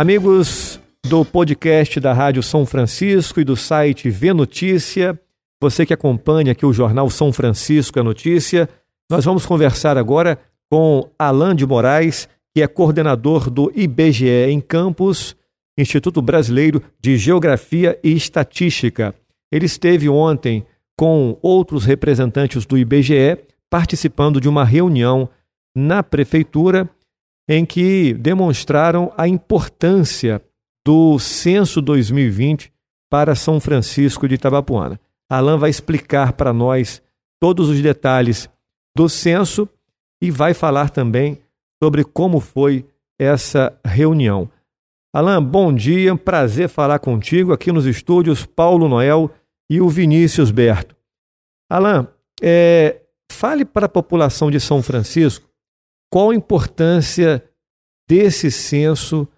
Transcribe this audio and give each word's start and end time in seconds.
Amigos 0.00 0.80
do 1.08 1.24
podcast 1.24 1.98
da 1.98 2.12
Rádio 2.12 2.40
São 2.40 2.64
Francisco 2.64 3.40
e 3.40 3.44
do 3.44 3.56
site 3.56 4.08
Vê 4.08 4.32
Notícia, 4.32 5.20
você 5.60 5.84
que 5.84 5.92
acompanha 5.92 6.52
aqui 6.52 6.64
o 6.64 6.72
jornal 6.72 7.10
São 7.10 7.32
Francisco 7.32 7.98
é 7.98 8.02
Notícia, 8.04 8.68
nós 9.10 9.24
vamos 9.24 9.44
conversar 9.44 9.98
agora 9.98 10.38
com 10.70 11.10
Alain 11.18 11.56
de 11.56 11.66
Moraes, 11.66 12.28
que 12.54 12.62
é 12.62 12.68
coordenador 12.68 13.50
do 13.50 13.72
IBGE 13.74 14.48
em 14.48 14.60
Campos, 14.60 15.34
Instituto 15.76 16.22
Brasileiro 16.22 16.80
de 17.00 17.16
Geografia 17.16 17.98
e 18.00 18.12
Estatística. 18.12 19.12
Ele 19.50 19.66
esteve 19.66 20.08
ontem 20.08 20.64
com 20.96 21.36
outros 21.42 21.84
representantes 21.84 22.64
do 22.64 22.78
IBGE 22.78 23.36
participando 23.68 24.40
de 24.40 24.48
uma 24.48 24.64
reunião 24.64 25.28
na 25.76 26.04
prefeitura 26.04 26.88
em 27.48 27.64
que 27.64 28.12
demonstraram 28.14 29.12
a 29.16 29.26
importância 29.26 30.42
do 30.86 31.18
censo 31.18 31.80
2020 31.80 32.72
para 33.10 33.34
São 33.34 33.58
Francisco 33.58 34.28
de 34.28 34.34
Itabapuana. 34.34 35.00
Alain 35.30 35.58
vai 35.58 35.70
explicar 35.70 36.34
para 36.34 36.52
nós 36.52 37.02
todos 37.40 37.68
os 37.68 37.80
detalhes 37.80 38.48
do 38.94 39.08
censo 39.08 39.68
e 40.20 40.30
vai 40.30 40.52
falar 40.52 40.90
também 40.90 41.40
sobre 41.82 42.04
como 42.04 42.40
foi 42.40 42.84
essa 43.18 43.78
reunião. 43.84 44.50
Alain, 45.14 45.42
bom 45.42 45.72
dia, 45.72 46.14
prazer 46.16 46.68
falar 46.68 46.98
contigo 46.98 47.52
aqui 47.52 47.72
nos 47.72 47.86
estúdios 47.86 48.44
Paulo 48.44 48.88
Noel 48.88 49.30
e 49.70 49.80
o 49.80 49.88
Vinícius 49.88 50.50
Berto. 50.50 50.94
Alain, 51.70 52.06
é, 52.42 53.00
fale 53.30 53.64
para 53.64 53.86
a 53.86 53.90
população 53.90 54.50
de 54.50 54.60
São 54.60 54.82
Francisco 54.82 55.47
qual 56.10 56.30
a 56.30 56.34
importância 56.34 57.42
desse 58.08 58.50
censo, 58.50 59.28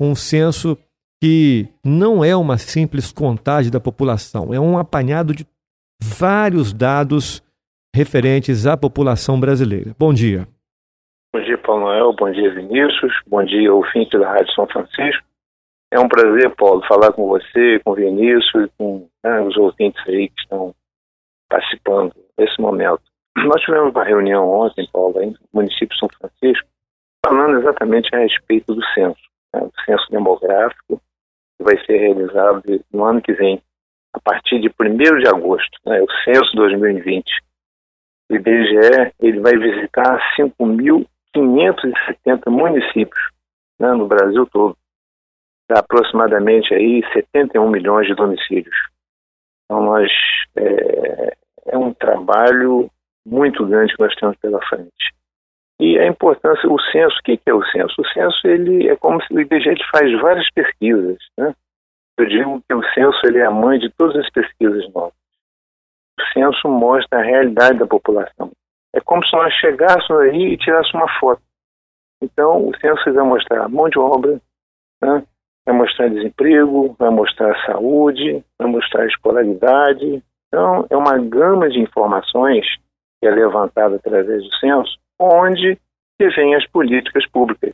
um 0.00 0.14
censo 0.14 0.76
que 1.22 1.68
não 1.84 2.24
é 2.24 2.36
uma 2.36 2.58
simples 2.58 3.12
contagem 3.12 3.72
da 3.72 3.80
população, 3.80 4.54
é 4.54 4.60
um 4.60 4.78
apanhado 4.78 5.34
de 5.34 5.46
vários 6.00 6.72
dados 6.72 7.42
referentes 7.94 8.66
à 8.66 8.76
população 8.76 9.40
brasileira. 9.40 9.94
Bom 9.98 10.12
dia. 10.12 10.46
Bom 11.34 11.42
dia, 11.42 11.58
Paulo 11.58 11.82
Noel. 11.82 12.12
Bom 12.12 12.30
dia, 12.30 12.54
Vinícius. 12.54 13.12
Bom 13.26 13.44
dia, 13.44 13.72
ouvinte 13.74 14.16
da 14.18 14.32
Rádio 14.32 14.54
São 14.54 14.66
Francisco. 14.66 15.26
É 15.90 15.98
um 15.98 16.08
prazer, 16.08 16.54
Paulo, 16.54 16.86
falar 16.86 17.12
com 17.12 17.26
você, 17.26 17.80
com 17.84 17.92
o 17.92 17.94
Vinícius 17.94 18.70
com 18.78 19.08
né, 19.24 19.40
os 19.40 19.56
ouvintes 19.56 20.00
aí 20.06 20.28
que 20.28 20.40
estão 20.42 20.74
participando 21.48 22.12
nesse 22.38 22.60
momento. 22.60 23.02
Nós 23.46 23.62
tivemos 23.62 23.94
uma 23.94 24.04
reunião 24.04 24.48
ontem, 24.48 24.88
Paulo, 24.92 25.20
no 25.20 25.34
município 25.52 25.88
de 25.88 25.98
São 25.98 26.08
Francisco, 26.08 26.68
falando 27.24 27.58
exatamente 27.58 28.14
a 28.14 28.18
respeito 28.18 28.74
do 28.74 28.84
censo, 28.94 29.20
né, 29.54 29.60
do 29.60 29.72
censo 29.84 30.10
demográfico, 30.10 31.00
que 31.56 31.64
vai 31.64 31.78
ser 31.84 31.98
realizado 31.98 32.62
no 32.92 33.04
ano 33.04 33.20
que 33.20 33.32
vem, 33.32 33.60
a 34.14 34.20
partir 34.20 34.60
de 34.60 34.68
1 34.68 34.72
de 35.18 35.28
agosto, 35.28 35.78
né, 35.86 36.00
o 36.00 36.06
censo 36.24 36.56
2020. 36.56 37.24
O 38.30 38.34
IBGE 38.34 39.12
ele 39.20 39.40
vai 39.40 39.56
visitar 39.56 40.18
5.570 40.38 42.50
municípios 42.50 43.30
né, 43.78 43.92
no 43.92 44.06
Brasil 44.06 44.46
todo, 44.46 44.76
dá 45.68 45.80
aproximadamente 45.80 46.72
aí 46.74 47.02
71 47.12 47.70
milhões 47.70 48.06
de 48.06 48.14
domicílios. 48.14 48.76
Então 49.64 49.82
nós 49.82 50.10
é, 50.56 51.36
é 51.66 51.78
um 51.78 51.92
trabalho 51.92 52.90
muito 53.28 53.64
grande 53.66 53.94
que 53.94 54.02
nós 54.02 54.14
temos 54.16 54.36
pela 54.38 54.60
frente. 54.66 55.14
E 55.80 55.96
a 55.98 56.06
importância, 56.06 56.68
o 56.68 56.80
censo, 56.90 57.16
o 57.18 57.22
que 57.22 57.40
é 57.46 57.54
o 57.54 57.64
censo? 57.66 57.94
O 58.00 58.08
censo 58.08 58.46
ele 58.46 58.88
é 58.88 58.96
como 58.96 59.22
se 59.22 59.32
o 59.32 59.40
IBGE 59.40 59.76
faz 59.92 60.12
várias 60.20 60.50
pesquisas. 60.50 61.18
Né? 61.36 61.54
Eu 62.18 62.26
digo 62.26 62.62
que 62.68 62.74
o 62.74 62.82
censo 62.94 63.20
ele 63.24 63.38
é 63.38 63.46
a 63.46 63.50
mãe 63.50 63.78
de 63.78 63.88
todas 63.90 64.16
as 64.16 64.30
pesquisas 64.30 64.92
nossas. 64.92 65.16
O 66.18 66.32
censo 66.32 66.68
mostra 66.68 67.20
a 67.20 67.22
realidade 67.22 67.78
da 67.78 67.86
população. 67.86 68.50
É 68.92 69.00
como 69.00 69.24
se 69.24 69.36
nós 69.36 69.54
chegássemos 69.54 70.22
aí 70.22 70.54
e 70.54 70.56
tirássemos 70.56 70.94
uma 70.94 71.20
foto. 71.20 71.42
Então, 72.20 72.66
o 72.66 72.76
censo 72.78 73.12
vai 73.12 73.24
mostrar 73.24 73.68
mão 73.68 73.88
de 73.88 73.98
obra, 74.00 74.40
né? 75.00 75.22
vai 75.64 75.76
mostrar 75.76 76.08
desemprego, 76.08 76.96
vai 76.98 77.10
mostrar 77.10 77.54
saúde, 77.64 78.42
vai 78.58 78.68
mostrar 78.68 79.06
escolaridade. 79.06 80.24
Então, 80.48 80.86
é 80.90 80.96
uma 80.96 81.16
gama 81.18 81.68
de 81.68 81.78
informações 81.78 82.66
que 83.20 83.26
é 83.26 83.30
levantada 83.30 83.96
através 83.96 84.42
do 84.42 84.54
censo, 84.56 84.98
onde 85.18 85.78
que 86.18 86.28
vem 86.30 86.54
as 86.54 86.66
políticas 86.66 87.26
públicas. 87.26 87.72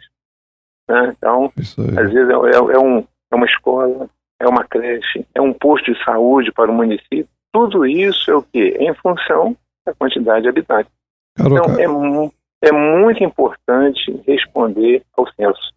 Né? 0.89 1.15
Então, 1.17 1.51
às 1.57 2.13
vezes 2.13 2.29
é, 2.29 2.33
é, 2.33 2.75
é, 2.75 2.79
um, 2.79 2.99
é 3.31 3.35
uma 3.35 3.47
escola, 3.47 4.09
é 4.41 4.47
uma 4.47 4.65
creche, 4.65 5.27
é 5.35 5.41
um 5.41 5.53
posto 5.53 5.93
de 5.93 6.05
saúde 6.05 6.53
para 6.53 6.71
o 6.71 6.75
município. 6.75 7.29
Tudo 7.53 7.87
isso 7.87 8.31
é 8.31 8.35
o 8.35 8.43
quê? 8.43 8.77
É 8.79 8.85
em 8.85 8.95
função 8.95 9.57
da 9.87 9.95
quantidade 9.95 10.43
de 10.43 10.49
habitantes. 10.49 10.93
Então, 11.39 11.65
é, 11.79 12.69
é 12.69 12.73
muito 12.73 13.23
importante 13.23 14.23
responder 14.27 15.03
ao 15.17 15.27
censo. 15.33 15.73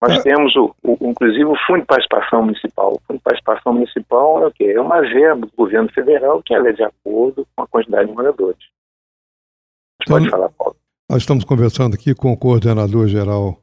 Nós 0.00 0.16
é. 0.18 0.22
temos, 0.22 0.56
o, 0.56 0.74
o, 0.82 0.96
inclusive, 1.02 1.44
o 1.44 1.56
Fundo 1.66 1.80
de 1.80 1.86
Participação 1.86 2.42
Municipal. 2.42 2.94
O 2.94 3.00
Fundo 3.06 3.18
de 3.18 3.22
Participação 3.22 3.74
Municipal 3.74 4.42
é 4.42 4.46
o 4.46 4.50
quê? 4.50 4.72
É 4.74 4.80
uma 4.80 5.02
verba 5.02 5.46
do 5.46 5.52
governo 5.54 5.90
federal 5.92 6.42
que 6.42 6.54
ela 6.54 6.70
é 6.70 6.72
de 6.72 6.82
acordo 6.82 7.46
com 7.54 7.62
a 7.62 7.66
quantidade 7.66 8.08
de 8.08 8.14
moradores. 8.14 8.64
Então, 10.02 10.18
Pode 10.18 10.30
falar, 10.30 10.48
Paulo. 10.50 10.76
Nós 11.10 11.22
estamos 11.22 11.44
conversando 11.44 11.94
aqui 11.94 12.14
com 12.14 12.32
o 12.32 12.36
coordenador-geral 12.36 13.60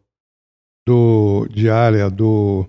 do, 0.85 1.47
de 1.49 1.69
área 1.69 2.09
do 2.09 2.65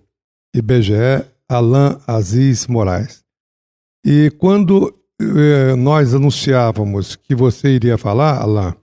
IBGE, 0.55 1.25
Alain 1.49 1.99
Aziz 2.07 2.67
Moraes. 2.67 3.25
E 4.05 4.31
quando 4.39 4.95
eh, 5.21 5.75
nós 5.77 6.15
anunciávamos 6.15 7.17
que 7.17 7.35
você 7.35 7.71
iria 7.71 7.99
falar, 7.99 8.41
Alain, 8.41 8.75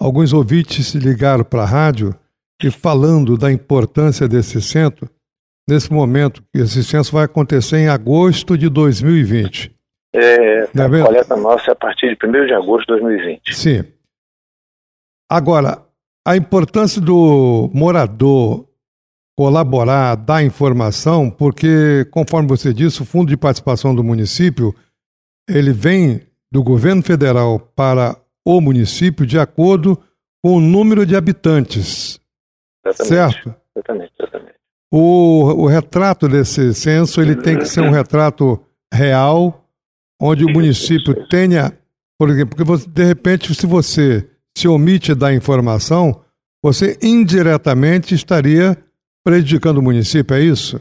alguns 0.00 0.32
ouvintes 0.32 0.88
se 0.88 0.98
ligaram 0.98 1.44
para 1.44 1.62
a 1.62 1.66
rádio 1.66 2.14
e 2.62 2.70
falando 2.70 3.36
da 3.36 3.52
importância 3.52 4.26
desse 4.26 4.60
centro, 4.60 5.08
nesse 5.68 5.92
momento, 5.92 6.42
esse 6.54 6.82
censo 6.82 7.12
vai 7.12 7.24
acontecer 7.24 7.78
em 7.78 7.88
agosto 7.88 8.58
de 8.58 8.68
2020. 8.68 9.72
É, 10.14 10.62
a 10.62 10.64
é 10.64 11.02
coleta 11.02 11.36
nossa 11.36 11.70
é 11.70 11.72
a 11.72 11.76
partir 11.76 12.16
de 12.16 12.26
1 12.26 12.46
de 12.46 12.54
agosto 12.54 12.92
de 12.94 13.00
2020. 13.00 13.54
Sim. 13.54 13.84
Agora, 15.28 15.84
a 16.26 16.36
importância 16.36 17.00
do 17.00 17.70
morador 17.74 18.68
colaborar, 19.36 20.16
dar 20.16 20.42
informação, 20.42 21.30
porque, 21.30 22.04
conforme 22.10 22.48
você 22.48 22.74
disse, 22.74 23.02
o 23.02 23.04
Fundo 23.04 23.28
de 23.28 23.36
Participação 23.36 23.94
do 23.94 24.02
Município, 24.02 24.74
ele 25.48 25.72
vem 25.72 26.22
do 26.50 26.60
governo 26.60 27.02
federal 27.02 27.60
para 27.60 28.16
o 28.44 28.60
município 28.60 29.24
de 29.24 29.38
acordo 29.38 29.96
com 30.42 30.56
o 30.56 30.60
número 30.60 31.06
de 31.06 31.14
habitantes. 31.14 32.18
Exatamente, 32.84 33.08
certo? 33.08 33.54
Exatamente, 33.76 34.12
exatamente. 34.18 34.54
O, 34.90 35.62
o 35.62 35.66
retrato 35.66 36.26
desse 36.26 36.74
censo, 36.74 37.20
ele 37.20 37.36
tem 37.36 37.58
que 37.58 37.66
ser 37.66 37.82
um 37.82 37.90
retrato 37.90 38.60
real, 38.92 39.68
onde 40.20 40.44
o 40.44 40.52
município 40.52 41.28
tenha, 41.28 41.78
por 42.18 42.30
exemplo, 42.30 42.56
porque 42.56 42.64
você, 42.64 42.88
de 42.88 43.04
repente, 43.04 43.54
se 43.54 43.66
você 43.66 44.28
se 44.58 44.66
omite 44.66 45.14
da 45.14 45.32
informação, 45.32 46.24
você 46.60 46.98
indiretamente 47.00 48.14
estaria 48.14 48.76
prejudicando 49.24 49.78
o 49.78 49.82
município, 49.82 50.36
é 50.36 50.40
isso? 50.40 50.80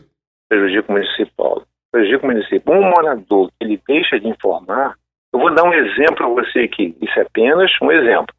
Prejudica 0.50 0.90
o 0.90 0.94
município, 0.94 1.34
Paulo. 1.38 1.68
Prejudica 1.92 2.24
o 2.26 2.28
município. 2.28 2.74
Um 2.74 2.90
morador 2.90 3.50
que 3.52 3.66
ele 3.66 3.82
deixa 3.88 4.20
de 4.20 4.28
informar, 4.28 4.96
eu 5.32 5.40
vou 5.40 5.54
dar 5.54 5.64
um 5.64 5.74
exemplo 5.74 6.16
para 6.16 6.30
você 6.30 6.60
aqui. 6.62 6.98
Isso 7.00 7.20
é 7.20 7.22
apenas 7.22 7.70
um 7.82 7.92
exemplo. 7.92 8.34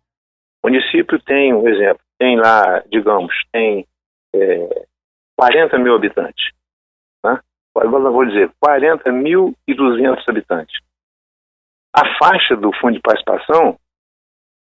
O 0.62 0.68
município 0.68 1.20
tem, 1.22 1.54
um 1.54 1.68
exemplo, 1.68 2.02
tem 2.18 2.36
lá, 2.36 2.82
digamos, 2.90 3.32
tem 3.52 3.86
é, 4.34 4.86
40 5.36 5.78
mil 5.78 5.94
habitantes. 5.94 6.52
Né? 7.24 7.38
Agora 7.76 8.10
vou 8.10 8.26
dizer, 8.26 8.50
40 8.60 9.12
mil 9.12 9.54
e 9.68 9.74
200 9.74 10.28
habitantes. 10.28 10.76
A 11.94 12.18
faixa 12.18 12.56
do 12.56 12.72
fundo 12.80 12.94
de 12.94 13.00
participação, 13.00 13.78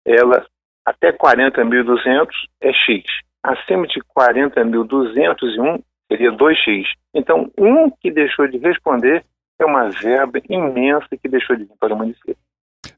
ela 0.06 0.46
até 0.84 1.12
40.200 1.12 2.28
é 2.60 2.72
X. 2.72 3.04
Acima 3.42 3.86
de 3.86 4.00
40.201 4.16 5.82
seria 6.10 6.32
2X. 6.32 6.84
Então, 7.14 7.50
um 7.58 7.90
que 7.90 8.10
deixou 8.10 8.46
de 8.46 8.58
responder 8.58 9.24
é 9.60 9.64
uma 9.64 9.88
verba 9.88 10.40
imensa 10.48 11.08
que 11.10 11.28
deixou 11.28 11.56
de 11.56 11.64
vir 11.64 11.74
para 11.78 11.94
o 11.94 11.98
município. 11.98 12.36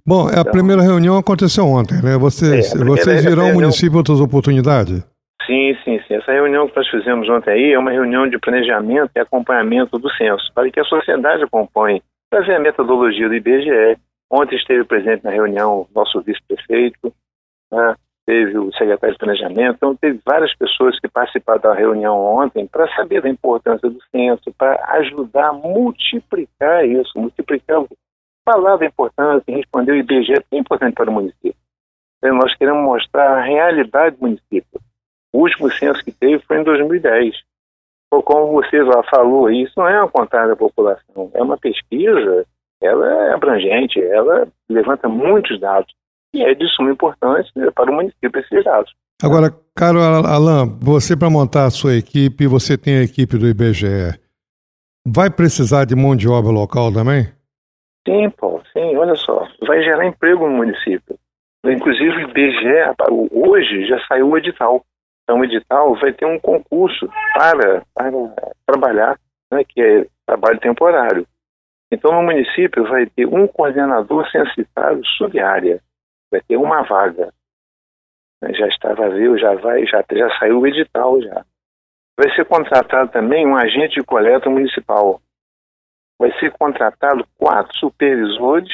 Bom, 0.07 0.29
a 0.29 0.41
então, 0.41 0.53
primeira 0.53 0.83
reunião 0.83 1.17
aconteceu 1.17 1.67
ontem, 1.67 2.03
né? 2.03 2.19
Vocês, 2.19 2.75
é, 2.75 2.85
vocês 2.85 3.25
virão 3.25 3.47
ao 3.47 3.55
município 3.55 3.97
outras 3.99 4.21
oportunidades? 4.21 5.03
Sim, 5.47 5.77
sim, 5.85 6.01
sim. 6.07 6.15
Essa 6.15 6.33
reunião 6.33 6.69
que 6.69 6.77
nós 6.77 6.89
fizemos 6.89 7.29
ontem 7.29 7.51
aí 7.51 7.73
é 7.73 7.79
uma 7.79 7.91
reunião 7.91 8.29
de 8.29 8.39
planejamento 8.39 9.11
e 9.15 9.21
acompanhamento 9.21 9.99
do 9.99 10.11
censo, 10.13 10.51
para 10.55 10.71
que 10.71 10.81
a 10.81 10.85
sociedade 10.85 11.43
acompanhe, 11.43 12.03
para 12.31 12.41
ver 12.41 12.57
a 12.57 12.61
metodologia 12.61 13.29
do 13.29 13.35
IBGE. 13.35 13.99
Ontem 14.31 14.57
esteve 14.57 14.85
presente 14.85 15.23
na 15.23 15.31
reunião 15.31 15.81
o 15.81 15.89
nosso 15.95 16.21
vice-prefeito, 16.23 17.13
né? 17.75 17.95
teve 18.27 18.59
o 18.59 18.73
secretário 18.73 19.15
de 19.15 19.19
Planejamento, 19.19 19.77
então 19.77 19.97
teve 19.97 20.19
várias 20.25 20.55
pessoas 20.57 20.99
que 20.99 21.09
participaram 21.09 21.61
da 21.61 21.75
reunião 21.75 22.17
ontem 22.19 22.67
para 22.67 22.89
saber 22.95 23.21
da 23.21 23.29
importância 23.29 23.89
do 23.89 24.03
censo, 24.11 24.53
para 24.57 24.83
ajudar 24.97 25.49
a 25.49 25.53
multiplicar 25.53 26.87
isso, 26.87 27.19
multiplicar, 27.19 27.85
falar 28.45 28.77
da 28.77 28.87
importância, 28.87 29.55
responder 29.55 29.93
o 29.93 29.97
IBGE, 29.97 30.43
que 30.49 30.57
é 30.57 30.59
importante 30.59 30.95
para 30.95 31.11
o 31.11 31.13
município. 31.13 31.55
Então, 32.19 32.37
nós 32.37 32.55
queremos 32.57 32.83
mostrar 32.83 33.39
a 33.39 33.43
realidade 33.43 34.17
do 34.17 34.23
município. 34.23 34.81
O 35.33 35.41
último 35.41 35.71
censo 35.71 36.03
que 36.03 36.13
teve 36.13 36.39
foi 36.47 36.61
em 36.61 36.65
2010. 36.65 37.35
Como 38.11 38.53
você 38.53 38.79
falou, 39.11 39.51
isso 39.51 39.73
não 39.77 39.89
é 39.89 39.99
uma 40.01 40.09
contagem 40.09 40.49
da 40.49 40.57
população, 40.57 41.31
é 41.35 41.43
uma 41.43 41.59
pesquisa, 41.59 42.47
ela 42.81 43.27
é 43.27 43.35
abrangente, 43.35 44.01
ela 44.01 44.47
levanta 44.69 45.09
muitos 45.09 45.59
dados. 45.59 45.93
E 46.35 46.43
é 46.43 46.53
de 46.53 46.69
suma 46.75 46.91
importância 46.91 47.51
né, 47.55 47.71
para 47.71 47.91
o 47.91 47.95
município 47.95 48.41
esses 48.41 48.65
dados. 48.65 48.93
Agora, 49.23 49.55
caro 49.77 50.01
Alain, 50.01 50.77
você 50.81 51.17
para 51.17 51.31
montar 51.31 51.67
a 51.67 51.71
sua 51.71 51.95
equipe, 51.95 52.49
você 52.49 52.77
tem 52.77 52.99
a 52.99 53.03
equipe 53.03 53.39
do 53.39 53.49
IBGE. 53.49 54.19
Vai 55.07 55.31
precisar 55.31 55.85
de 55.85 55.95
mão 55.95 56.17
de 56.17 56.29
obra 56.29 56.51
local 56.51 56.93
também? 56.93 57.29
Sim, 58.07 58.29
Paulo, 58.31 58.63
sim, 58.73 58.97
olha 58.97 59.15
só. 59.15 59.47
Vai 59.67 59.83
gerar 59.83 60.07
emprego 60.07 60.49
no 60.49 60.57
município. 60.57 61.17
Inclusive 61.65 62.11
o 62.11 62.31
IBGE, 62.31 63.31
hoje 63.31 63.87
já 63.87 63.99
saiu 64.07 64.29
o 64.29 64.37
edital. 64.37 64.85
Então 65.23 65.41
o 65.41 65.45
edital 65.45 65.95
vai 65.95 66.13
ter 66.13 66.27
um 66.27 66.39
concurso 66.39 67.09
para, 67.35 67.83
para 67.95 68.11
trabalhar, 68.67 69.19
né, 69.53 69.63
que 69.65 69.81
é 69.81 70.07
trabalho 70.27 70.59
temporário. 70.59 71.27
Então 71.93 72.13
no 72.13 72.23
município 72.23 72.85
vai 72.89 73.07
ter 73.07 73.27
um 73.27 73.47
coordenador 73.47 74.29
censitário 74.31 75.01
sub-área 75.17 75.81
vai 76.35 76.41
ter 76.43 76.57
uma 76.57 76.83
vaga. 76.83 77.33
Já 78.43 78.67
está 78.67 78.93
vazio, 78.93 79.39
já 79.39 79.55
vai, 79.55 79.87
já, 79.87 80.05
já 80.13 80.39
saiu 80.39 80.61
o 80.61 80.67
edital 80.67 81.21
já. 81.23 81.45
Vai 82.19 82.35
ser 82.35 82.45
contratado 82.45 83.11
também 83.11 83.47
um 83.47 83.57
agente 83.57 84.01
de 84.01 84.03
coleta 84.03 84.51
municipal. 84.51 85.21
Vai 86.19 86.33
ser 86.39 86.53
contratado 86.53 87.27
quatro 87.39 87.75
supervisores 87.77 88.71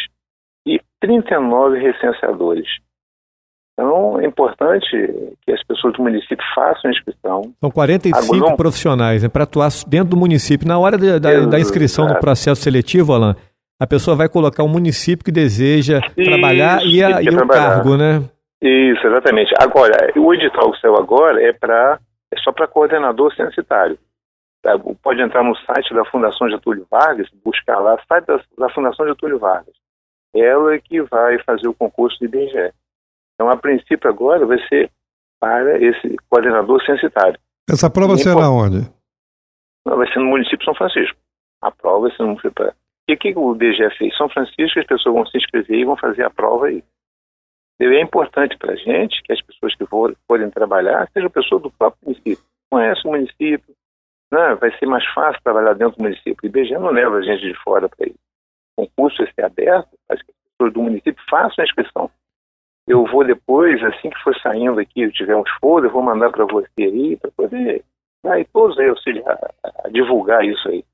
e 0.67 0.81
39 1.01 1.79
recenseadores. 1.79 2.69
Então, 3.73 4.21
é 4.21 4.27
importante 4.27 4.91
que 5.43 5.53
as 5.53 5.63
pessoas 5.65 5.95
do 5.95 6.03
município 6.03 6.45
façam 6.55 6.91
a 6.91 6.93
inscrição. 6.93 7.55
São 7.61 7.71
45 7.71 8.37
não... 8.37 8.57
profissionais 8.57 9.23
né, 9.23 9.29
para 9.29 9.45
atuar 9.45 9.71
dentro 9.87 10.11
do 10.11 10.17
município. 10.19 10.69
Na 10.69 10.79
hora 10.79 10.99
de, 10.99 11.19
da, 11.19 11.47
da, 11.47 11.59
inscrição 11.59 12.07
no 12.07 12.19
processo 12.21 12.61
seletivo, 12.61 13.15
Alain, 13.15 13.35
a 13.81 13.87
pessoa 13.87 14.15
vai 14.15 14.29
colocar 14.29 14.63
o 14.63 14.69
município 14.69 15.25
que 15.25 15.33
deseja 15.33 16.01
Isso, 16.15 16.31
trabalhar 16.31 16.85
e, 16.85 17.03
a, 17.03 17.23
e 17.23 17.29
o 17.31 17.49
cargo, 17.49 17.97
né? 17.97 18.23
Isso, 18.61 19.07
exatamente. 19.07 19.55
Agora, 19.59 20.13
o 20.17 20.35
edital 20.35 20.71
que 20.71 20.81
saiu 20.81 20.97
agora 20.97 21.43
é 21.43 21.51
para 21.51 21.99
é 22.31 22.39
só 22.41 22.53
para 22.53 22.69
coordenador 22.69 23.35
censitário. 23.35 23.99
Tá? 24.63 24.79
Pode 25.03 25.23
entrar 25.23 25.43
no 25.43 25.57
site 25.57 25.95
da 25.95 26.05
Fundação 26.05 26.49
Getúlio 26.51 26.87
Vargas, 26.91 27.27
buscar 27.43 27.79
lá, 27.79 27.99
site 28.07 28.27
da, 28.27 28.41
da 28.59 28.69
Fundação 28.69 29.09
Getúlio 29.09 29.39
Vargas. 29.39 29.75
Ela 30.35 30.75
é 30.75 30.79
que 30.79 31.01
vai 31.01 31.43
fazer 31.43 31.67
o 31.67 31.75
concurso 31.75 32.19
de 32.19 32.27
IBGE. 32.27 32.73
Então, 33.35 33.51
a 33.51 33.57
princípio 33.57 34.09
agora 34.09 34.45
vai 34.45 34.59
ser 34.69 34.91
para 35.41 35.83
esse 35.83 36.17
coordenador 36.29 36.85
censitário. 36.85 37.41
Essa 37.69 37.89
prova 37.89 38.15
e 38.15 38.19
será 38.19 38.51
onde? 38.51 38.87
Vai 39.87 40.07
ser 40.13 40.19
no 40.19 40.27
município 40.27 40.59
de 40.59 40.65
São 40.67 40.75
Francisco. 40.75 41.17
A 41.63 41.71
prova 41.71 42.01
vai 42.01 42.11
ser 42.11 42.23
no 42.23 42.29
município 42.29 42.73
e 43.11 43.15
o 43.15 43.19
que 43.19 43.33
o 43.37 43.55
DGE 43.55 43.91
fez? 43.97 44.17
São 44.17 44.29
Francisco, 44.29 44.79
as 44.79 44.87
pessoas 44.87 45.15
vão 45.15 45.27
se 45.27 45.37
inscrever 45.37 45.79
e 45.79 45.85
vão 45.85 45.97
fazer 45.97 46.25
a 46.25 46.31
prova 46.31 46.67
aí. 46.67 46.83
É 47.81 48.01
importante 48.03 48.59
para 48.59 48.73
a 48.73 48.77
gente 48.77 49.23
que 49.23 49.33
as 49.33 49.41
pessoas 49.41 49.75
que 49.75 49.87
forem 49.87 50.51
trabalhar 50.51 51.09
sejam 51.13 51.31
pessoas 51.31 51.63
do 51.63 51.71
próprio 51.71 52.01
município. 52.05 52.45
Conhece 52.71 53.07
o 53.07 53.11
município, 53.11 53.75
né? 54.31 54.55
vai 54.55 54.71
ser 54.79 54.87
mais 54.87 55.05
fácil 55.13 55.43
trabalhar 55.43 55.75
dentro 55.75 55.97
do 55.97 56.03
município. 56.03 56.37
O 56.43 56.47
IBGE 56.47 56.75
não 56.75 56.91
leva 56.91 57.17
a 57.17 57.23
gente 57.23 57.41
de 57.41 57.55
fora 57.63 57.89
para 57.89 58.07
isso. 58.07 58.19
O 58.77 58.87
concurso 58.87 59.25
vai 59.25 59.33
ser 59.33 59.45
aberto, 59.45 59.89
mas 60.09 60.23
que 60.23 60.31
as 60.31 60.53
pessoas 60.53 60.73
do 60.75 60.83
município 60.83 61.25
façam 61.29 61.63
a 61.63 61.65
inscrição. 61.65 62.11
Eu 62.87 63.07
vou 63.07 63.25
depois, 63.25 63.83
assim 63.83 64.11
que 64.11 64.23
for 64.23 64.37
saindo 64.41 64.79
aqui, 64.79 65.03
eu 65.03 65.13
tiver 65.13 65.37
uns 65.37 65.51
folder, 65.61 65.89
eu 65.89 65.95
vou 65.95 66.03
mandar 66.03 66.31
para 66.31 66.45
você 66.45 66.69
aí, 66.79 67.17
para 67.17 67.31
poder 67.31 67.85
aí, 68.27 68.45
todos 68.53 68.79
aí 68.79 68.89
auxiliar 68.89 69.39
a 69.85 69.89
divulgar 69.89 70.45
isso 70.45 70.69
aí. 70.69 70.85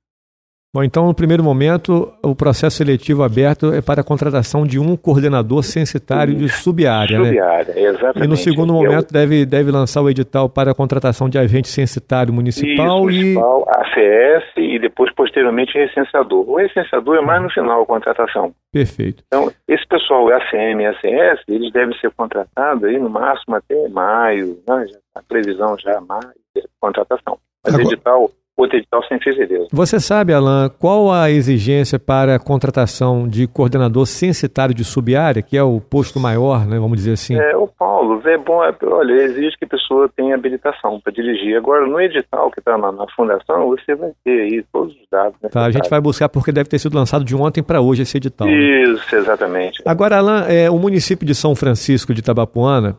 Bom, 0.75 0.83
então, 0.83 1.07
no 1.07 1.15
primeiro 1.15 1.43
momento, 1.43 2.13
o 2.23 2.35
processo 2.35 2.77
seletivo 2.77 3.23
aberto 3.23 3.73
é 3.73 3.81
para 3.81 4.03
a 4.03 4.05
contratação 4.05 4.67
de 4.67 4.79
um 4.79 4.95
coordenador 4.95 5.63
censitário 5.63 6.35
de 6.35 6.51
sub-área. 6.51 7.17
Sub-área, 7.17 7.75
né? 7.75 7.81
exatamente. 7.81 8.25
E 8.25 8.29
no 8.29 8.37
segundo 8.37 8.75
momento, 8.75 9.11
deve, 9.11 9.47
deve 9.47 9.71
lançar 9.71 10.03
o 10.03 10.11
edital 10.11 10.51
para 10.51 10.73
a 10.73 10.75
contratação 10.75 11.31
de 11.31 11.39
agente 11.39 11.69
censitário 11.69 12.33
municipal 12.33 13.09
Isso, 13.09 13.21
e. 13.21 13.23
Municipal, 13.23 13.67
ACS 13.71 14.45
e 14.59 14.79
depois, 14.79 15.11
posteriormente, 15.15 15.73
recenseador. 15.79 16.47
O 16.47 16.57
recenseador 16.57 17.17
é 17.17 17.21
mais 17.23 17.43
no 17.43 17.51
final 17.51 17.81
a 17.81 17.87
contratação. 17.87 18.53
Perfeito. 18.71 19.25
Então, 19.29 19.51
esse 19.67 19.87
pessoal, 19.89 20.29
ACM 20.29 20.83
e 20.83 20.87
ACS, 20.87 21.43
eles 21.49 21.73
devem 21.73 21.97
ser 21.99 22.11
contratados 22.11 22.85
aí 22.85 22.99
no 22.99 23.09
máximo 23.09 23.57
até 23.57 23.89
maio, 23.89 24.59
né? 24.69 24.87
a 25.15 25.23
previsão 25.23 25.75
já 25.79 25.93
é 25.93 26.01
maio, 26.01 26.35
contratação. 26.79 27.39
Mas 27.65 27.75
Agora... 27.75 27.95
edital 27.95 28.31
outro 28.57 28.79
edital 28.79 29.03
sem 29.07 29.21
fevereiro. 29.21 29.67
Você 29.71 30.01
sabe, 30.01 30.33
Alain, 30.33 30.71
qual 30.79 31.13
a 31.13 31.31
exigência 31.31 31.99
para 31.99 32.37
a 32.37 32.39
contratação 32.39 33.29
de 33.29 33.47
coordenador 33.47 34.07
censitário 34.07 34.75
de 34.75 34.85
sub-área, 34.85 35.43
que 35.43 35.57
é 35.57 35.63
o 35.63 35.81
posto 35.81 36.19
maior, 36.19 36.67
né, 36.67 36.79
vamos 36.79 36.97
dizer 36.97 37.13
assim? 37.13 37.37
É, 37.37 37.57
o 37.57 37.67
Paulo, 37.69 38.27
é 38.27 38.39
bom, 38.39 38.65
é, 38.65 38.75
olha, 38.85 39.13
exige 39.13 39.57
que 39.59 39.65
a 39.67 39.69
pessoa 39.69 40.09
tenha 40.17 40.35
habilitação 40.35 40.99
para 41.01 41.13
dirigir. 41.13 41.57
Agora, 41.57 41.87
no 41.87 42.01
edital 42.01 42.51
que 42.51 42.61
está 42.61 42.79
na, 42.79 42.91
na, 42.91 43.07
fundação, 43.15 43.67
você 43.69 43.95
vai 43.95 44.13
ter 44.25 44.41
aí 44.41 44.65
todos 44.73 44.95
os 44.95 45.07
dados. 45.11 45.39
Tá, 45.51 45.67
a 45.67 45.71
gente 45.71 45.91
vai 45.91 46.01
buscar 46.01 46.29
porque 46.29 46.51
deve 46.51 46.69
ter 46.69 46.79
sido 46.79 46.97
lançado 46.97 47.25
de 47.25 47.37
ontem 47.37 47.63
para 47.63 47.81
hoje 47.81 48.03
esse 48.03 48.17
edital. 48.17 48.47
Né? 48.47 48.55
Isso, 48.55 49.15
né? 49.15 49.21
exatamente. 49.21 49.83
Agora, 49.85 50.19
Alain, 50.19 50.45
é, 50.49 50.71
o 50.71 50.79
município 50.79 51.27
de 51.27 51.35
São 51.35 51.55
Francisco 51.55 52.15
de 52.15 52.23
Tabapuana, 52.23 52.97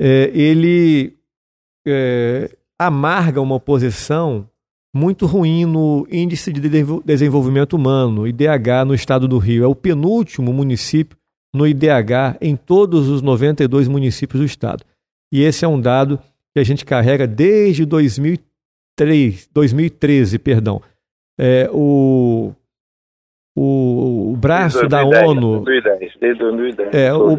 é, 0.00 0.30
ele 0.34 1.14
é, 1.86 2.50
amarga 2.78 3.40
uma 3.40 3.54
oposição 3.54 4.48
muito 4.94 5.26
ruim 5.26 5.66
no 5.66 6.06
Índice 6.08 6.52
de 6.52 6.60
Desenvolvimento 7.04 7.74
Humano, 7.74 8.28
IDH, 8.28 8.84
no 8.86 8.94
estado 8.94 9.26
do 9.26 9.38
Rio. 9.38 9.64
É 9.64 9.66
o 9.66 9.74
penúltimo 9.74 10.52
município 10.52 11.18
no 11.52 11.66
IDH 11.66 12.38
em 12.40 12.54
todos 12.54 13.08
os 13.08 13.20
92 13.20 13.88
municípios 13.88 14.40
do 14.40 14.46
estado. 14.46 14.84
E 15.32 15.42
esse 15.42 15.64
é 15.64 15.68
um 15.68 15.80
dado 15.80 16.20
que 16.52 16.60
a 16.60 16.64
gente 16.64 16.84
carrega 16.84 17.26
desde 17.26 17.84
2003, 17.84 19.50
2013, 19.52 20.38
perdão. 20.38 20.80
É, 21.36 21.68
o, 21.72 22.52
o, 23.56 24.32
o 24.32 24.36
braço 24.36 24.86
2010, 24.86 25.10
da 25.10 25.28
ONU. 25.28 25.64
2010, 25.64 26.12
desde 26.20 26.38
2010. 26.38 26.94
É, 26.94 27.12
o, 27.12 27.36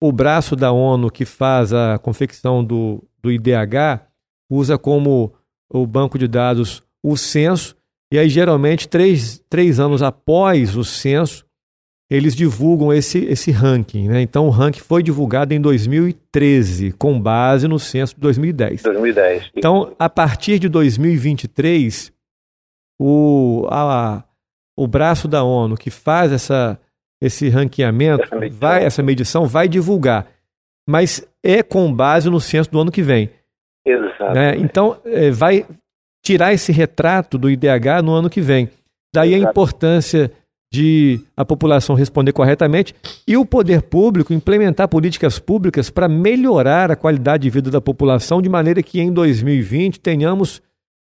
o 0.00 0.12
braço 0.12 0.54
da 0.54 0.70
ONU 0.70 1.10
que 1.10 1.24
faz 1.24 1.72
a 1.72 1.98
confecção 1.98 2.64
do, 2.64 3.02
do 3.20 3.32
IDH 3.32 4.06
usa 4.48 4.78
como 4.78 5.32
o 5.68 5.84
banco 5.88 6.16
de 6.16 6.28
dados 6.28 6.83
o 7.04 7.18
censo, 7.18 7.76
e 8.10 8.18
aí 8.18 8.30
geralmente 8.30 8.88
três, 8.88 9.44
três 9.50 9.78
anos 9.78 10.02
após 10.02 10.74
o 10.74 10.82
censo, 10.82 11.44
eles 12.10 12.34
divulgam 12.34 12.90
esse, 12.90 13.18
esse 13.26 13.50
ranking. 13.50 14.08
Né? 14.08 14.22
Então 14.22 14.46
o 14.46 14.50
ranking 14.50 14.80
foi 14.80 15.02
divulgado 15.02 15.52
em 15.52 15.60
2013, 15.60 16.92
com 16.92 17.20
base 17.20 17.68
no 17.68 17.78
censo 17.78 18.14
de 18.14 18.20
2010. 18.22 18.82
2010. 18.82 19.50
Então, 19.54 19.94
a 19.98 20.08
partir 20.08 20.58
de 20.58 20.68
2023, 20.70 22.10
o, 22.98 23.66
a, 23.70 24.24
o 24.74 24.86
braço 24.86 25.28
da 25.28 25.42
ONU 25.42 25.76
que 25.76 25.90
faz 25.90 26.32
essa, 26.32 26.80
esse 27.20 27.50
ranqueamento, 27.50 28.24
essa 28.24 28.36
medição. 28.36 28.60
vai, 28.60 28.84
essa 28.84 29.02
medição, 29.02 29.46
vai 29.46 29.68
divulgar. 29.68 30.26
Mas 30.88 31.26
é 31.42 31.62
com 31.62 31.92
base 31.92 32.30
no 32.30 32.40
censo 32.40 32.70
do 32.70 32.80
ano 32.80 32.92
que 32.92 33.02
vem. 33.02 33.30
Exato. 33.86 34.34
Né? 34.34 34.56
Então, 34.56 34.98
é, 35.04 35.30
vai, 35.30 35.66
tirar 36.24 36.54
esse 36.54 36.72
retrato 36.72 37.36
do 37.36 37.50
IDH 37.50 38.02
no 38.02 38.12
ano 38.12 38.30
que 38.30 38.40
vem. 38.40 38.68
Daí 39.14 39.34
a 39.34 39.38
importância 39.38 40.32
de 40.72 41.20
a 41.36 41.44
população 41.44 41.94
responder 41.94 42.32
corretamente 42.32 42.94
e 43.28 43.36
o 43.36 43.46
poder 43.46 43.82
público 43.82 44.34
implementar 44.34 44.88
políticas 44.88 45.38
públicas 45.38 45.88
para 45.88 46.08
melhorar 46.08 46.90
a 46.90 46.96
qualidade 46.96 47.44
de 47.44 47.50
vida 47.50 47.70
da 47.70 47.80
população 47.80 48.42
de 48.42 48.48
maneira 48.48 48.82
que 48.82 49.00
em 49.00 49.12
2020 49.12 50.00
tenhamos 50.00 50.60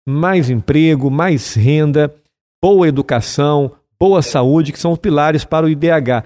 mais 0.08 0.50
emprego, 0.50 1.12
mais 1.12 1.54
renda, 1.54 2.12
boa 2.60 2.88
educação, 2.88 3.72
boa 4.00 4.24
saúde, 4.24 4.72
que 4.72 4.80
são 4.80 4.94
os 4.94 4.98
pilares 4.98 5.46
para 5.46 5.68
o 5.68 5.70
IDH. 5.70 6.24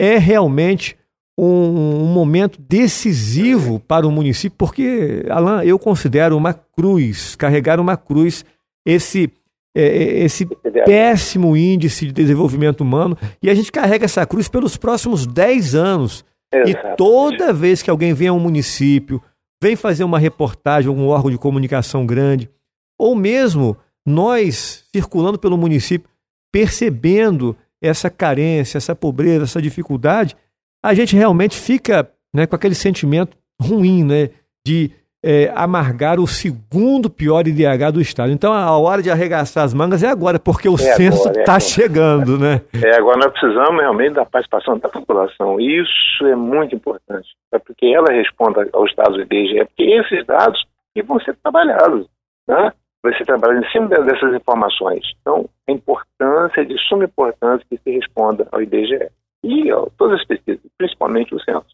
É 0.00 0.16
realmente 0.16 0.96
um, 1.38 2.02
um, 2.02 2.06
momento 2.06 2.60
decisivo 2.60 3.78
para 3.78 4.04
o 4.04 4.10
município, 4.10 4.56
porque, 4.58 5.24
Alain, 5.30 5.64
eu 5.64 5.78
considero 5.78 6.36
uma 6.36 6.52
cruz, 6.52 7.36
carregar 7.36 7.78
uma 7.78 7.96
cruz, 7.96 8.44
esse, 8.84 9.30
é, 9.72 9.82
é 9.82 10.24
esse 10.24 10.44
péssimo 10.84 11.56
índice 11.56 12.06
de 12.06 12.12
desenvolvimento 12.12 12.80
humano, 12.80 13.16
e 13.40 13.48
a 13.48 13.54
gente 13.54 13.70
carrega 13.70 14.04
essa 14.04 14.26
cruz 14.26 14.48
pelos 14.48 14.76
próximos 14.76 15.26
10 15.26 15.76
anos. 15.76 16.24
Exatamente. 16.52 16.92
E 16.92 16.96
toda 16.96 17.52
vez 17.52 17.82
que 17.82 17.90
alguém 17.90 18.12
vem 18.12 18.28
a 18.28 18.32
um 18.32 18.40
município, 18.40 19.22
vem 19.62 19.76
fazer 19.76 20.02
uma 20.02 20.18
reportagem, 20.18 20.88
algum 20.88 21.06
órgão 21.06 21.30
de 21.30 21.38
comunicação 21.38 22.04
grande, 22.04 22.50
ou 22.98 23.14
mesmo 23.14 23.76
nós 24.04 24.84
circulando 24.90 25.38
pelo 25.38 25.56
município, 25.56 26.10
percebendo 26.50 27.56
essa 27.80 28.10
carência, 28.10 28.78
essa 28.78 28.96
pobreza, 28.96 29.44
essa 29.44 29.62
dificuldade, 29.62 30.34
a 30.82 30.94
gente 30.94 31.16
realmente 31.16 31.56
fica 31.58 32.08
né, 32.32 32.46
com 32.46 32.54
aquele 32.56 32.74
sentimento 32.74 33.36
ruim, 33.60 34.04
né, 34.04 34.30
de 34.66 34.90
é, 35.24 35.50
amargar 35.54 36.20
o 36.20 36.26
segundo 36.28 37.10
pior 37.10 37.46
IDH 37.48 37.90
do 37.92 38.00
Estado. 38.00 38.30
Então 38.30 38.52
a 38.52 38.78
hora 38.78 39.02
de 39.02 39.10
arregaçar 39.10 39.64
as 39.64 39.74
mangas 39.74 40.02
é 40.04 40.08
agora, 40.08 40.38
porque 40.38 40.68
o 40.68 40.74
É 40.74 40.78
censo 40.78 41.22
agora, 41.22 41.38
é 41.38 41.40
está 41.40 41.52
agora. 41.54 41.60
chegando, 41.60 42.38
né? 42.38 42.60
É, 42.84 42.96
agora 42.96 43.18
nós 43.18 43.32
precisamos 43.32 43.80
realmente 43.80 44.14
da 44.14 44.24
participação 44.24 44.78
da 44.78 44.88
população. 44.88 45.58
Isso 45.60 46.24
é 46.26 46.36
muito 46.36 46.74
importante, 46.74 47.28
é 47.52 47.58
porque 47.58 47.86
ela 47.86 48.12
responda 48.12 48.68
aos 48.72 48.94
dados 48.94 49.16
do 49.16 49.22
IBGE, 49.22 49.64
porque 49.64 49.82
esses 49.84 50.24
dados 50.24 50.64
que 50.94 51.02
vão 51.02 51.18
ser 51.20 51.36
trabalhados, 51.42 52.06
né? 52.46 52.72
vai 53.02 53.16
ser 53.16 53.24
trabalhado 53.24 53.64
em 53.64 53.70
cima 53.70 53.88
de- 53.88 54.02
dessas 54.04 54.34
informações. 54.34 55.02
Então, 55.20 55.48
a 55.68 55.72
importância, 55.72 56.60
é 56.60 56.64
de 56.64 56.76
suma 56.88 57.04
importância 57.04 57.64
que 57.70 57.78
se 57.78 57.90
responda 57.90 58.46
ao 58.52 58.60
IBGE. 58.62 59.08
E 59.44 59.72
ó, 59.72 59.86
todas 59.96 60.20
as 60.20 60.26
pesquisas, 60.26 60.60
principalmente 60.76 61.34
o 61.34 61.40
censo. 61.40 61.66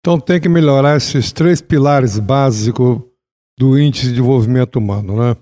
Então 0.00 0.18
tem 0.18 0.40
que 0.40 0.48
melhorar 0.48 0.96
esses 0.96 1.32
três 1.32 1.60
pilares 1.60 2.18
básicos 2.18 3.00
do 3.58 3.78
índice 3.78 4.04
de 4.06 4.10
desenvolvimento 4.12 4.76
humano, 4.76 5.16
né? 5.16 5.36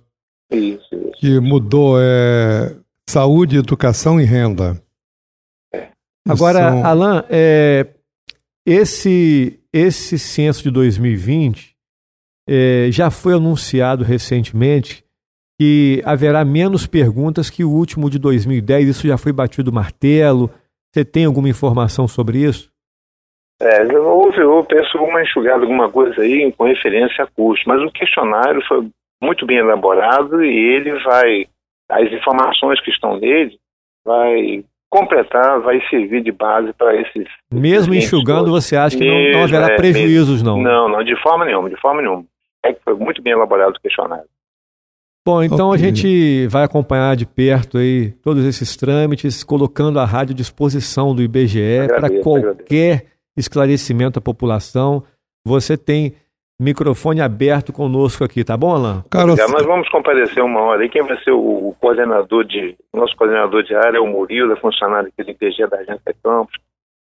Isso, 0.53 0.95
isso. 0.95 1.13
Que 1.19 1.41
mudou 1.41 1.97
é 1.99 2.77
saúde, 3.09 3.57
educação 3.57 4.21
e 4.21 4.25
renda. 4.25 4.83
Agora, 6.29 6.59
São- 6.59 6.85
Alan, 6.85 7.25
é, 7.31 7.87
esse, 8.67 9.59
esse 9.73 10.19
censo 10.19 10.63
de 10.63 10.71
2020 10.71 11.75
é, 12.49 12.89
já 12.91 13.11
foi 13.11 13.35
anunciado 13.35 14.05
recentemente 14.05 15.05
que 15.59 16.03
haverá 16.05 16.45
menos 16.45 16.87
perguntas 16.87 17.49
que 17.51 17.65
o 17.65 17.71
último 17.71 18.11
de 18.11 18.19
2010. 18.19 18.89
Isso 18.89 19.07
já 19.07 19.17
foi 19.17 19.33
batido 19.33 19.73
martelo. 19.73 20.51
Você 20.93 21.05
tem 21.05 21.25
alguma 21.25 21.49
informação 21.49 22.09
sobre 22.09 22.39
isso? 22.39 22.71
É, 23.63 23.85
houve, 23.99 24.41
eu 24.41 24.65
penso, 24.65 24.99
uma 24.99 25.23
enxugada, 25.23 25.63
alguma 25.63 25.91
coisa 25.91 26.23
aí 26.23 26.51
com 26.53 26.65
referência 26.65 27.25
a 27.25 27.27
custo, 27.27 27.69
mas 27.69 27.81
o 27.83 27.93
questionário 27.93 28.63
foi 28.67 28.89
muito 29.23 29.45
bem 29.45 29.59
elaborado 29.59 30.43
e 30.43 30.49
ele 30.49 30.99
vai, 31.01 31.47
as 31.91 32.11
informações 32.11 32.81
que 32.81 32.91
estão 32.91 33.19
nele, 33.19 33.59
vai 34.05 34.65
completar, 34.91 35.61
vai 35.61 35.81
servir 35.89 36.23
de 36.23 36.33
base 36.33 36.73
para 36.73 36.97
esses. 36.97 37.29
Mesmo 37.53 37.95
enxugando, 37.95 38.47
todos. 38.47 38.65
você 38.65 38.77
acha 38.77 38.97
que 38.97 39.07
não, 39.07 39.15
não 39.15 39.23
Mesmo, 39.23 39.57
haverá 39.57 39.75
é, 39.75 39.77
prejuízos, 39.77 40.43
não? 40.43 40.61
Não, 40.61 40.89
não, 40.89 41.05
de 41.05 41.15
forma 41.23 41.45
nenhuma, 41.45 41.69
de 41.69 41.81
forma 41.81 42.01
nenhuma. 42.01 42.25
É 42.65 42.73
que 42.73 42.81
foi 42.83 42.95
muito 42.95 43.23
bem 43.23 43.35
elaborado 43.35 43.77
o 43.77 43.81
questionário. 43.81 44.25
Bom, 45.27 45.43
então 45.43 45.69
Ok. 45.71 45.75
a 45.81 45.87
gente 45.87 46.47
vai 46.49 46.65
acompanhar 46.65 47.15
de 47.15 47.27
perto 47.27 47.77
aí 47.79 48.11
todos 48.23 48.45
esses 48.45 48.75
trâmites, 48.77 49.45
colocando 49.45 49.99
a 50.01 50.05
rádio 50.05 50.33
à 50.33 50.37
disposição 50.37 51.15
do 51.15 51.23
IBGE 51.23 51.87
para 51.87 52.07
Agradeço, 52.07 52.23
qualquer 52.23 53.07
esclarecimento 53.37 54.19
à 54.19 54.23
população. 54.23 55.05
Você 55.45 55.77
tem 55.77 56.15
microfone 56.59 57.21
aberto 57.21 57.73
conosco 57.73 58.25
aqui, 58.25 58.45
tá 58.45 58.57
bom, 58.57 58.75
Alan? 58.75 59.05
Cara, 59.11 59.37
Já, 59.37 59.47
nós 59.49 59.65
vamos 59.65 59.89
comparecer 59.89 60.43
uma 60.43 60.61
hora. 60.61 60.85
E 60.85 60.89
quem 60.89 61.03
vai 61.03 61.17
ser 61.23 61.33
o, 61.33 61.69
o 61.69 61.77
coordenador 61.81 62.45
de. 62.45 62.77
Nosso 62.95 63.15
coordenador 63.17 63.63
de 63.63 63.75
área 63.75 63.99
é 63.99 64.01
o 64.01 64.07
Murilo, 64.07 64.53
é 64.53 64.57
funcionário 64.57 65.09
aqui 65.09 65.23
do 65.23 65.31
IPG 65.31 65.67
da 65.67 65.79
Agência 65.79 66.15
Campos. 66.23 66.59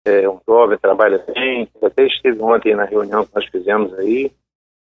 É 0.07 0.29
um 0.29 0.39
jovem, 0.47 0.79
trabalha 0.79 1.25
bem. 1.35 1.69
Até 1.83 2.07
esteve 2.07 2.41
ontem 2.43 2.75
na 2.75 2.85
reunião 2.85 3.25
que 3.25 3.35
nós 3.35 3.47
fizemos 3.47 3.93
aí. 3.95 4.31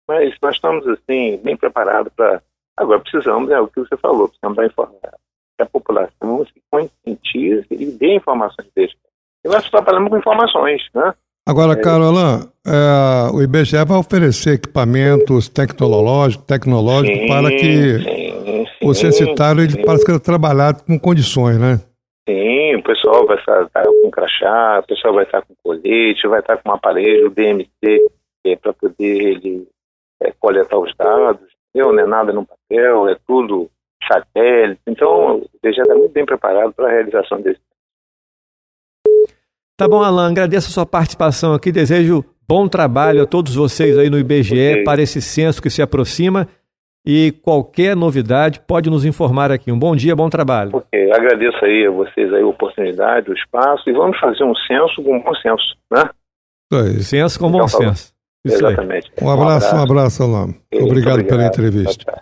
Mas 0.08 0.36
nós 0.42 0.56
estamos, 0.56 0.88
assim, 0.88 1.40
bem 1.44 1.58
preparados 1.58 2.12
para. 2.16 2.42
Agora, 2.78 3.00
precisamos, 3.00 3.50
é 3.50 3.60
o 3.60 3.68
que 3.68 3.80
você 3.80 3.98
falou, 3.98 4.30
precisamos 4.30 4.56
dar 4.56 4.66
informação. 4.66 5.20
Que 5.58 5.64
a 5.64 5.66
população 5.66 6.46
se 6.46 6.62
conscientize 6.72 7.66
e 7.72 7.86
dê 7.88 8.16
informações 8.16 8.70
dele. 8.76 8.94
E 9.44 9.50
nós 9.50 9.68
trabalhamos 9.70 10.10
com 10.10 10.18
informações, 10.18 10.88
né? 10.94 11.14
Agora, 11.48 11.80
Carolan, 11.80 12.42
é, 12.68 13.34
o 13.34 13.42
IBGE 13.42 13.84
vai 13.86 13.98
oferecer 13.98 14.56
equipamentos 14.56 15.48
tecnológicos, 15.48 16.46
tecnológicos 16.46 17.20
Sim, 17.20 17.28
para 17.28 17.50
que 17.50 18.00
sim, 18.00 18.68
o 18.84 18.94
sim, 18.94 19.02
censitário 19.02 19.64
ele 19.64 19.82
possa 19.84 20.20
trabalhar 20.20 20.74
com 20.82 21.00
condições, 21.00 21.58
né? 21.58 21.80
Sim, 22.28 22.76
o 22.76 22.84
pessoal 22.84 23.26
vai 23.26 23.38
estar, 23.38 23.64
estar 23.64 23.86
com 23.86 24.12
crachá, 24.12 24.82
o 24.84 24.88
pessoal 24.88 25.14
vai 25.14 25.24
estar 25.24 25.42
com 25.42 25.56
colete, 25.64 26.28
vai 26.28 26.42
estar 26.42 26.58
com 26.58 26.70
um 26.70 26.74
aparelho 26.74 27.30
DMT 27.30 27.72
para 28.62 28.74
poder 28.74 29.22
ele 29.22 29.66
é, 30.22 30.34
coletar 30.38 30.78
os 30.78 30.94
dados. 30.96 31.57
Não, 31.78 31.94
não 31.94 32.00
é 32.04 32.08
nada 32.08 32.34
no 32.34 32.46
papel, 32.46 33.08
é 33.10 33.18
tudo 33.28 33.70
satélite. 34.12 34.82
Então, 34.88 35.38
o 35.38 35.46
IBGE 35.64 35.82
está 35.82 35.96
muito 35.96 36.12
bem 36.12 36.26
preparado 36.26 36.74
para 36.74 36.88
a 36.88 36.92
realização 36.92 37.42
desse. 37.42 37.60
Tá 39.78 39.88
bom, 39.88 40.02
Alan, 40.02 40.32
agradeço 40.32 40.70
a 40.70 40.72
sua 40.74 40.86
participação 40.86 41.54
aqui, 41.54 41.72
desejo 41.72 42.26
bom 42.48 42.68
trabalho 42.68 43.22
a 43.24 43.28
todos 43.28 43.54
vocês 43.56 43.98
aí 43.98 44.10
no 44.10 44.18
IBGE 44.18 44.72
Ok. 44.72 44.84
para 44.84 45.02
esse 45.02 45.22
censo 45.22 45.62
que 45.62 45.70
se 45.70 45.82
aproxima 45.82 46.48
e 47.06 47.32
qualquer 47.44 47.96
novidade 47.96 48.60
pode 48.62 48.90
nos 48.90 49.06
informar 49.06 49.52
aqui. 49.52 49.72
Um 49.72 49.78
bom 49.78 49.96
dia, 49.96 50.16
bom 50.16 50.30
trabalho. 50.30 50.72
Ok, 50.74 51.12
agradeço 51.12 51.64
aí 51.64 51.86
a 51.86 51.92
vocês 51.92 52.34
aí 52.34 52.42
a 52.42 52.48
oportunidade, 52.48 53.30
o 53.30 53.34
espaço 53.34 53.88
e 53.90 53.94
vamos 53.94 54.18
fazer 54.20 54.44
um 54.44 54.56
censo 54.56 55.04
com 55.04 55.22
bom 55.22 55.36
senso, 55.36 55.78
né? 55.92 56.10
Censo 57.02 57.40
com 57.40 57.52
bom 57.52 57.64
Então, 57.66 57.80
bom. 57.80 57.86
senso. 57.90 58.14
Isso 58.48 58.66
aí. 58.66 58.74
Exatamente. 58.74 59.12
Um 59.22 59.30
abraço, 59.30 59.76
um 59.76 59.80
abraço, 59.82 60.24
Alain. 60.24 60.56
Muito 60.74 60.86
Obrigado 60.86 61.24
pela 61.26 61.46
entrevista. 61.46 62.22